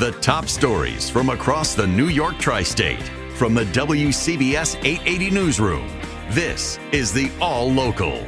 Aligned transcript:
The 0.00 0.12
top 0.12 0.48
stories 0.48 1.10
from 1.10 1.28
across 1.28 1.74
the 1.74 1.86
New 1.86 2.08
York 2.08 2.38
tri 2.38 2.62
state 2.62 3.02
from 3.34 3.52
the 3.52 3.66
WCBS 3.66 4.82
880 4.82 5.30
Newsroom. 5.30 5.86
This 6.30 6.78
is 6.90 7.12
the 7.12 7.30
All 7.38 7.70
Local. 7.70 8.24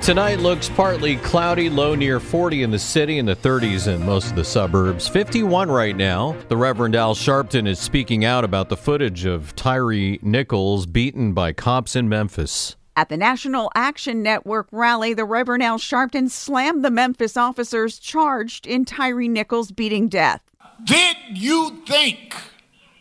Tonight 0.00 0.38
looks 0.38 0.70
partly 0.70 1.16
cloudy, 1.16 1.68
low 1.68 1.94
near 1.94 2.18
40 2.18 2.62
in 2.62 2.70
the 2.70 2.78
city 2.78 3.18
and 3.18 3.28
the 3.28 3.36
30s 3.36 3.86
in 3.86 4.06
most 4.06 4.30
of 4.30 4.34
the 4.34 4.46
suburbs. 4.46 5.06
51 5.06 5.70
right 5.70 5.94
now. 5.94 6.34
The 6.48 6.56
Reverend 6.56 6.96
Al 6.96 7.14
Sharpton 7.14 7.68
is 7.68 7.78
speaking 7.78 8.24
out 8.24 8.42
about 8.42 8.70
the 8.70 8.76
footage 8.78 9.26
of 9.26 9.54
Tyre 9.54 10.16
Nichols 10.22 10.86
beaten 10.86 11.34
by 11.34 11.52
cops 11.52 11.94
in 11.94 12.08
Memphis. 12.08 12.76
At 12.96 13.10
the 13.10 13.18
National 13.18 13.70
Action 13.74 14.22
Network 14.22 14.68
rally, 14.72 15.12
the 15.12 15.26
Reverend 15.26 15.62
Al 15.62 15.78
Sharpton 15.78 16.30
slammed 16.30 16.82
the 16.82 16.90
Memphis 16.90 17.36
officers 17.36 17.98
charged 17.98 18.66
in 18.66 18.86
Tyre 18.86 19.28
Nichols' 19.28 19.70
beating 19.70 20.08
death. 20.08 20.42
Did 20.84 21.16
you 21.30 21.82
think 21.86 22.34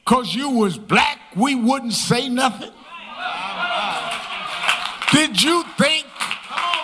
because 0.05 0.35
you 0.35 0.49
was 0.49 0.77
black 0.77 1.19
we 1.35 1.55
wouldn't 1.55 1.93
say 1.93 2.29
nothing? 2.29 2.71
Did 5.11 5.41
you 5.41 5.63
think 5.77 6.05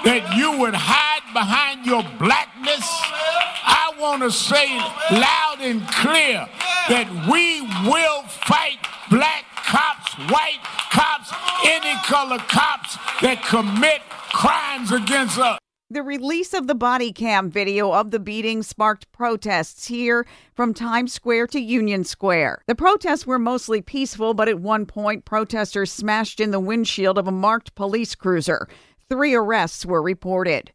that 0.03 0.35
you 0.35 0.59
would 0.59 0.73
hide 0.73 1.33
behind 1.33 1.85
your 1.85 2.03
blackness? 2.19 2.83
I 2.83 3.93
want 3.99 4.23
to 4.23 4.31
say 4.31 4.77
loud 5.11 5.57
and 5.59 5.87
clear 5.87 6.47
that 6.89 7.07
we 7.29 7.61
will 7.89 8.23
fight 8.23 8.79
black 9.09 9.45
cops, 9.55 10.13
white 10.31 10.59
cops, 10.91 11.31
any 11.65 11.93
color 12.05 12.39
cops 12.47 12.97
that 13.21 13.43
commit 13.43 14.01
crimes 14.31 14.91
against 14.91 15.37
us. 15.37 15.59
The 15.89 16.03
release 16.03 16.53
of 16.53 16.67
the 16.67 16.75
body 16.75 17.13
cam 17.13 17.49
video 17.49 17.93
of 17.93 18.11
the 18.11 18.19
beating 18.19 18.61
sparked 18.61 19.09
protests 19.13 19.87
here 19.87 20.27
from 20.53 20.73
Times 20.73 21.13
Square 21.13 21.47
to 21.47 21.61
Union 21.61 22.03
Square. 22.03 22.63
The 22.67 22.75
protests 22.75 23.25
were 23.25 23.39
mostly 23.39 23.81
peaceful, 23.81 24.33
but 24.33 24.49
at 24.49 24.59
one 24.59 24.85
point, 24.85 25.23
protesters 25.23 25.89
smashed 25.89 26.41
in 26.41 26.51
the 26.51 26.59
windshield 26.59 27.17
of 27.17 27.25
a 27.25 27.31
marked 27.31 27.73
police 27.73 28.15
cruiser. 28.15 28.67
Three 29.07 29.33
arrests 29.33 29.85
were 29.85 30.01
reported. 30.01 30.73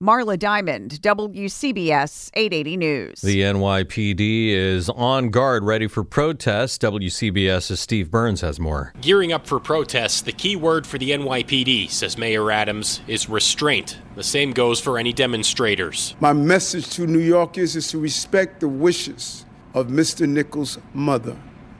Marla 0.00 0.38
Diamond, 0.38 1.00
WCBS 1.02 2.30
880 2.34 2.76
News. 2.76 3.20
The 3.20 3.40
NYPD 3.40 4.50
is 4.50 4.88
on 4.90 5.30
guard, 5.30 5.64
ready 5.64 5.88
for 5.88 6.04
protests. 6.04 6.78
WCBS's 6.78 7.80
Steve 7.80 8.08
Burns 8.08 8.40
has 8.42 8.60
more. 8.60 8.92
Gearing 9.00 9.32
up 9.32 9.44
for 9.44 9.58
protests, 9.58 10.20
the 10.20 10.30
key 10.30 10.54
word 10.54 10.86
for 10.86 10.98
the 10.98 11.10
NYPD, 11.10 11.90
says 11.90 12.16
Mayor 12.16 12.48
Adams, 12.52 13.00
is 13.08 13.28
restraint. 13.28 13.98
The 14.14 14.22
same 14.22 14.52
goes 14.52 14.78
for 14.78 14.98
any 14.98 15.12
demonstrators. 15.12 16.14
My 16.20 16.32
message 16.32 16.90
to 16.90 17.04
New 17.08 17.18
Yorkers 17.18 17.74
is 17.74 17.88
to 17.88 17.98
respect 17.98 18.60
the 18.60 18.68
wishes 18.68 19.46
of 19.74 19.88
Mr. 19.88 20.28
Nichols' 20.28 20.78
mother. 20.94 21.36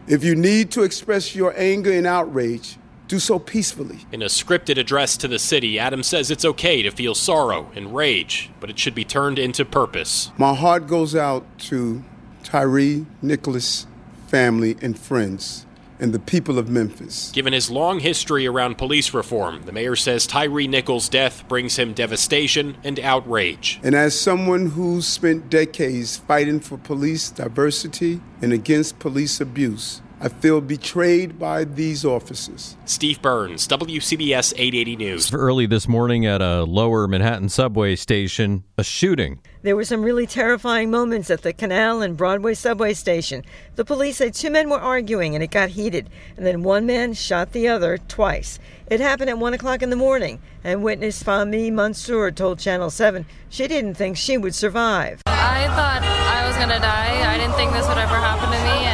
If 0.08 0.24
you 0.24 0.34
need 0.34 0.72
to 0.72 0.82
express 0.82 1.36
your 1.36 1.54
anger 1.56 1.92
and 1.92 2.04
outrage, 2.04 2.78
do 3.08 3.18
so 3.18 3.38
peacefully. 3.38 4.00
In 4.12 4.22
a 4.22 4.26
scripted 4.26 4.78
address 4.78 5.16
to 5.16 5.28
the 5.28 5.38
city, 5.38 5.78
Adams 5.78 6.06
says 6.06 6.30
it's 6.30 6.44
okay 6.44 6.82
to 6.82 6.90
feel 6.90 7.14
sorrow 7.14 7.70
and 7.74 7.96
rage, 7.96 8.50
but 8.60 8.70
it 8.70 8.78
should 8.78 8.94
be 8.94 9.04
turned 9.04 9.38
into 9.38 9.64
purpose. 9.64 10.30
My 10.36 10.54
heart 10.54 10.86
goes 10.86 11.16
out 11.16 11.44
to 11.60 12.04
Tyre, 12.44 13.06
Nichols' 13.22 13.86
family 14.28 14.76
and 14.80 14.98
friends 14.98 15.66
and 16.00 16.12
the 16.12 16.18
people 16.18 16.58
of 16.58 16.68
Memphis. 16.68 17.30
Given 17.32 17.52
his 17.52 17.70
long 17.70 18.00
history 18.00 18.46
around 18.46 18.78
police 18.78 19.12
reform, 19.12 19.62
the 19.64 19.72
mayor 19.72 19.96
says 19.96 20.26
Tyre 20.26 20.68
Nichols' 20.68 21.08
death 21.08 21.46
brings 21.48 21.76
him 21.76 21.92
devastation 21.92 22.76
and 22.84 23.00
outrage. 23.00 23.80
And 23.82 23.94
as 23.94 24.18
someone 24.18 24.66
who's 24.66 25.06
spent 25.06 25.50
decades 25.50 26.16
fighting 26.16 26.60
for 26.60 26.78
police 26.78 27.30
diversity 27.30 28.20
and 28.40 28.52
against 28.52 28.98
police 28.98 29.40
abuse, 29.40 30.00
I 30.20 30.28
feel 30.28 30.60
betrayed 30.60 31.38
by 31.38 31.62
these 31.62 32.04
officers. 32.04 32.76
Steve 32.86 33.22
Burns, 33.22 33.68
WCBS 33.68 34.52
880 34.56 34.96
News. 34.96 35.32
Early 35.32 35.66
this 35.66 35.86
morning 35.86 36.26
at 36.26 36.42
a 36.42 36.64
lower 36.64 37.06
Manhattan 37.06 37.48
subway 37.48 37.94
station, 37.94 38.64
a 38.76 38.82
shooting. 38.82 39.38
There 39.62 39.76
were 39.76 39.84
some 39.84 40.02
really 40.02 40.26
terrifying 40.26 40.90
moments 40.90 41.30
at 41.30 41.42
the 41.42 41.52
Canal 41.52 42.02
and 42.02 42.16
Broadway 42.16 42.54
subway 42.54 42.94
station. 42.94 43.44
The 43.76 43.84
police 43.84 44.16
said 44.16 44.34
two 44.34 44.50
men 44.50 44.68
were 44.70 44.80
arguing 44.80 45.36
and 45.36 45.44
it 45.44 45.52
got 45.52 45.68
heated, 45.68 46.10
and 46.36 46.44
then 46.44 46.64
one 46.64 46.84
man 46.84 47.12
shot 47.14 47.52
the 47.52 47.68
other 47.68 47.96
twice. 47.96 48.58
It 48.88 48.98
happened 48.98 49.30
at 49.30 49.38
1 49.38 49.54
o'clock 49.54 49.82
in 49.82 49.90
the 49.90 49.96
morning, 49.96 50.40
and 50.64 50.82
witness 50.82 51.22
Fahmy 51.22 51.70
Mansour 51.70 52.32
told 52.32 52.58
Channel 52.58 52.90
7 52.90 53.24
she 53.50 53.68
didn't 53.68 53.94
think 53.94 54.16
she 54.16 54.36
would 54.36 54.54
survive. 54.54 55.22
I 55.26 55.66
thought 55.68 56.02
I 56.02 56.48
was 56.48 56.56
going 56.56 56.70
to 56.70 56.78
die. 56.78 57.34
I 57.34 57.38
didn't 57.38 57.54
think 57.54 57.72
this 57.72 57.86
would 57.86 57.98
ever 57.98 58.16
happen 58.16 58.50
to 58.50 58.58
me, 58.64 58.87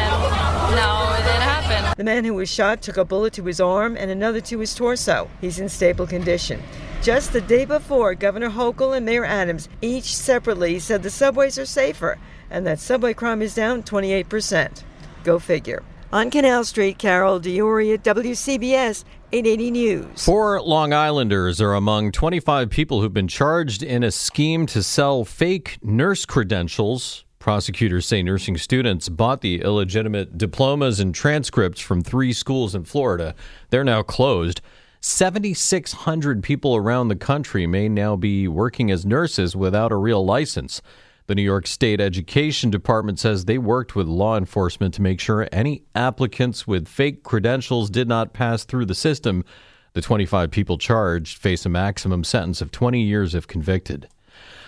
The 1.96 2.02
man 2.04 2.24
who 2.24 2.34
was 2.34 2.50
shot 2.50 2.82
took 2.82 2.96
a 2.96 3.04
bullet 3.04 3.32
to 3.34 3.44
his 3.44 3.60
arm 3.60 3.96
and 3.96 4.10
another 4.10 4.40
to 4.40 4.58
his 4.58 4.74
torso. 4.74 5.30
He's 5.40 5.60
in 5.60 5.68
stable 5.68 6.08
condition. 6.08 6.60
Just 7.02 7.32
the 7.32 7.40
day 7.40 7.64
before, 7.64 8.16
Governor 8.16 8.50
Hochul 8.50 8.96
and 8.96 9.06
Mayor 9.06 9.24
Adams 9.24 9.68
each 9.80 10.16
separately 10.16 10.80
said 10.80 11.04
the 11.04 11.10
subways 11.10 11.56
are 11.56 11.66
safer 11.66 12.18
and 12.50 12.66
that 12.66 12.80
subway 12.80 13.14
crime 13.14 13.42
is 13.42 13.54
down 13.54 13.84
28%. 13.84 14.82
Go 15.22 15.38
figure. 15.38 15.84
On 16.12 16.30
Canal 16.30 16.64
Street, 16.64 16.98
Carol 16.98 17.38
D'Auria, 17.38 17.98
WCBS 17.98 19.04
880 19.32 19.70
News. 19.70 20.24
Four 20.24 20.62
Long 20.62 20.92
Islanders 20.92 21.60
are 21.60 21.74
among 21.74 22.10
25 22.10 22.70
people 22.70 23.00
who've 23.00 23.14
been 23.14 23.28
charged 23.28 23.82
in 23.82 24.02
a 24.02 24.10
scheme 24.10 24.66
to 24.66 24.82
sell 24.82 25.24
fake 25.24 25.78
nurse 25.82 26.24
credentials. 26.24 27.24
Prosecutors 27.44 28.06
say 28.06 28.22
nursing 28.22 28.56
students 28.56 29.10
bought 29.10 29.42
the 29.42 29.60
illegitimate 29.60 30.38
diplomas 30.38 30.98
and 30.98 31.14
transcripts 31.14 31.78
from 31.78 32.00
three 32.00 32.32
schools 32.32 32.74
in 32.74 32.84
Florida. 32.84 33.34
They're 33.68 33.84
now 33.84 34.00
closed. 34.00 34.62
7,600 35.02 36.42
people 36.42 36.74
around 36.74 37.08
the 37.08 37.16
country 37.16 37.66
may 37.66 37.86
now 37.86 38.16
be 38.16 38.48
working 38.48 38.90
as 38.90 39.04
nurses 39.04 39.54
without 39.54 39.92
a 39.92 39.96
real 39.96 40.24
license. 40.24 40.80
The 41.26 41.34
New 41.34 41.42
York 41.42 41.66
State 41.66 42.00
Education 42.00 42.70
Department 42.70 43.18
says 43.18 43.44
they 43.44 43.58
worked 43.58 43.94
with 43.94 44.06
law 44.06 44.38
enforcement 44.38 44.94
to 44.94 45.02
make 45.02 45.20
sure 45.20 45.46
any 45.52 45.82
applicants 45.94 46.66
with 46.66 46.88
fake 46.88 47.24
credentials 47.24 47.90
did 47.90 48.08
not 48.08 48.32
pass 48.32 48.64
through 48.64 48.86
the 48.86 48.94
system. 48.94 49.44
The 49.92 50.00
25 50.00 50.50
people 50.50 50.78
charged 50.78 51.36
face 51.36 51.66
a 51.66 51.68
maximum 51.68 52.24
sentence 52.24 52.62
of 52.62 52.70
20 52.70 53.02
years 53.02 53.34
if 53.34 53.46
convicted. 53.46 54.08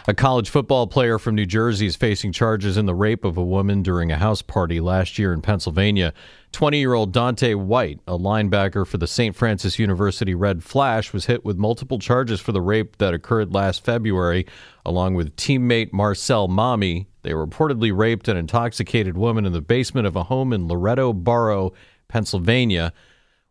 A 0.09 0.15
college 0.15 0.50
football 0.50 0.87
player 0.87 1.19
from 1.19 1.34
New 1.34 1.47
Jersey 1.47 1.87
is 1.87 1.97
facing 1.97 2.31
charges 2.31 2.77
in 2.77 2.87
the 2.87 2.94
rape 2.94 3.25
of 3.25 3.37
a 3.37 3.44
woman 3.44 3.83
during 3.83 4.12
a 4.12 4.19
house 4.19 4.41
party 4.41 4.78
last 4.78 5.19
year 5.19 5.33
in 5.33 5.43
Pennsylvania. 5.43 6.15
20 6.53 6.78
year 6.78 6.94
old 6.94 7.12
Dante 7.12 7.55
White, 7.55 7.99
a 8.06 8.16
linebacker 8.16 8.87
for 8.87 8.99
the 8.99 9.09
St. 9.09 9.34
Francis 9.34 9.81
University 9.81 10.33
Red 10.33 10.62
Flash, 10.62 11.12
was 11.12 11.27
hit 11.27 11.45
with 11.45 11.56
multiple 11.56 11.99
charges 11.99 12.41
for 12.41 12.53
the 12.53 12.61
rape 12.61 12.99
that 12.99 13.15
occurred 13.15 13.53
last 13.53 13.84
February, 13.84 14.47
along 14.84 15.15
with 15.15 15.34
teammate 15.34 15.93
Marcel 15.93 16.47
Mami. 16.47 17.06
They 17.22 17.33
reportedly 17.33 17.91
raped 17.93 18.28
an 18.28 18.37
intoxicated 18.37 19.19
woman 19.19 19.45
in 19.45 19.53
the 19.53 19.60
basement 19.60 20.07
of 20.07 20.15
a 20.15 20.22
home 20.22 20.53
in 20.53 20.69
Loretto 20.69 21.13
Borough, 21.15 21.72
Pennsylvania. 22.07 22.92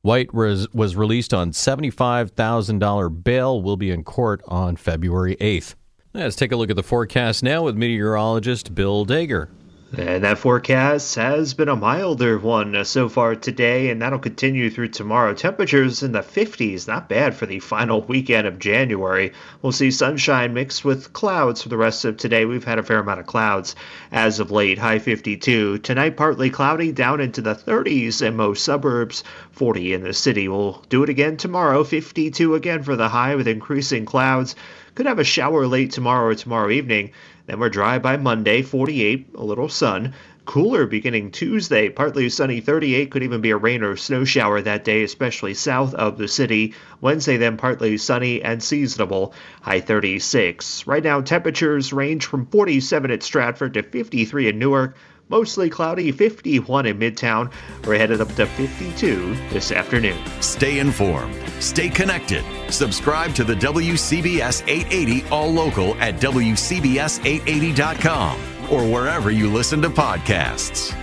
White 0.03 0.33
was, 0.33 0.73
was 0.73 0.95
released 0.95 1.33
on 1.33 1.51
$75,000 1.51 3.23
bail, 3.25 3.61
will 3.61 3.75
be 3.75 3.91
in 3.91 4.05
court 4.05 4.41
on 4.47 4.77
February 4.77 5.35
8th. 5.41 5.75
Let's 6.15 6.37
take 6.37 6.53
a 6.53 6.55
look 6.55 6.69
at 6.69 6.77
the 6.77 6.81
forecast 6.81 7.43
now 7.43 7.63
with 7.63 7.75
meteorologist 7.75 8.73
Bill 8.73 9.05
Dager. 9.05 9.49
And 9.97 10.23
that 10.23 10.37
forecast 10.37 11.15
has 11.15 11.53
been 11.53 11.67
a 11.67 11.75
milder 11.75 12.39
one 12.39 12.85
so 12.85 13.09
far 13.09 13.35
today, 13.35 13.89
and 13.89 14.01
that'll 14.01 14.19
continue 14.19 14.69
through 14.69 14.87
tomorrow. 14.89 15.33
Temperatures 15.33 16.03
in 16.03 16.13
the 16.13 16.21
50s, 16.21 16.87
not 16.87 17.09
bad 17.09 17.35
for 17.35 17.45
the 17.45 17.59
final 17.59 18.01
weekend 18.01 18.47
of 18.47 18.59
January. 18.59 19.33
We'll 19.61 19.73
see 19.73 19.91
sunshine 19.91 20.53
mixed 20.53 20.85
with 20.85 21.11
clouds 21.11 21.61
for 21.61 21.67
the 21.67 21.77
rest 21.77 22.05
of 22.05 22.15
today. 22.15 22.45
We've 22.45 22.63
had 22.63 22.79
a 22.79 22.83
fair 22.83 22.99
amount 22.99 23.19
of 23.19 23.25
clouds 23.25 23.75
as 24.09 24.39
of 24.39 24.51
late, 24.51 24.77
high 24.77 24.99
52. 24.99 25.79
Tonight, 25.79 26.15
partly 26.15 26.49
cloudy, 26.49 26.93
down 26.93 27.19
into 27.19 27.41
the 27.41 27.55
30s 27.55 28.25
in 28.25 28.37
most 28.37 28.63
suburbs, 28.63 29.25
40 29.51 29.93
in 29.93 30.03
the 30.03 30.13
city. 30.13 30.47
We'll 30.47 30.81
do 30.87 31.03
it 31.03 31.09
again 31.09 31.35
tomorrow, 31.35 31.83
52 31.83 32.55
again 32.55 32.83
for 32.83 32.95
the 32.95 33.09
high 33.09 33.35
with 33.35 33.49
increasing 33.49 34.05
clouds. 34.05 34.55
Could 34.95 35.07
have 35.07 35.19
a 35.19 35.25
shower 35.25 35.67
late 35.67 35.91
tomorrow 35.91 36.27
or 36.27 36.35
tomorrow 36.35 36.71
evening. 36.71 37.11
Then 37.47 37.59
we're 37.59 37.67
dry 37.67 37.99
by 37.99 38.15
Monday, 38.15 38.61
48, 38.61 39.27
a 39.35 39.43
little 39.43 39.67
sun. 39.67 40.13
Cooler 40.45 40.85
beginning 40.85 41.31
Tuesday, 41.31 41.89
partly 41.89 42.29
sunny 42.29 42.61
38, 42.61 43.11
could 43.11 43.21
even 43.21 43.41
be 43.41 43.49
a 43.49 43.57
rain 43.57 43.83
or 43.83 43.97
snow 43.97 44.23
shower 44.23 44.61
that 44.61 44.85
day, 44.85 45.03
especially 45.03 45.53
south 45.53 45.93
of 45.95 46.17
the 46.17 46.29
city. 46.29 46.75
Wednesday, 47.01 47.35
then 47.35 47.57
partly 47.57 47.97
sunny 47.97 48.41
and 48.41 48.63
seasonable, 48.63 49.33
high 49.61 49.81
36. 49.81 50.87
Right 50.87 51.03
now, 51.03 51.19
temperatures 51.19 51.91
range 51.91 52.25
from 52.25 52.45
47 52.45 53.11
at 53.11 53.21
Stratford 53.21 53.73
to 53.73 53.83
53 53.83 54.47
in 54.47 54.59
Newark. 54.59 54.95
Mostly 55.29 55.69
cloudy, 55.69 56.11
51 56.11 56.85
in 56.85 56.99
Midtown. 56.99 57.51
We're 57.85 57.97
headed 57.97 58.21
up 58.21 58.33
to 58.35 58.45
52 58.45 59.33
this 59.49 59.71
afternoon. 59.71 60.19
Stay 60.39 60.77
informed. 60.79 61.35
Stay 61.59 61.89
connected. 61.89 62.43
Subscribe 62.71 63.33
to 63.35 63.43
the 63.43 63.55
WCBS 63.55 64.63
880 64.67 65.27
All 65.29 65.51
Local 65.51 65.95
at 65.95 66.21
WCBS880.com 66.21 68.39
or 68.69 68.85
wherever 68.85 69.31
you 69.31 69.51
listen 69.51 69.81
to 69.81 69.89
podcasts. 69.89 70.95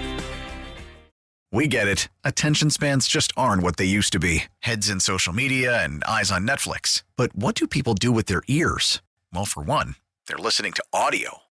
We 1.54 1.68
get 1.68 1.86
it. 1.86 2.08
Attention 2.24 2.70
spans 2.70 3.06
just 3.06 3.30
aren't 3.36 3.62
what 3.62 3.76
they 3.76 3.84
used 3.84 4.14
to 4.14 4.18
be 4.18 4.44
heads 4.60 4.88
in 4.88 5.00
social 5.00 5.34
media 5.34 5.84
and 5.84 6.02
eyes 6.04 6.32
on 6.32 6.46
Netflix. 6.46 7.02
But 7.16 7.36
what 7.36 7.54
do 7.54 7.66
people 7.66 7.92
do 7.94 8.10
with 8.10 8.24
their 8.26 8.42
ears? 8.48 9.02
Well, 9.34 9.44
for 9.44 9.62
one, 9.62 9.96
they're 10.26 10.38
listening 10.38 10.72
to 10.72 10.82
audio. 10.92 11.42